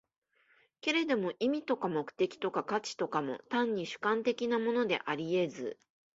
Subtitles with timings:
[0.81, 5.79] けれども意味とか目的とか価値とかも、単に主観的なものであり得ず、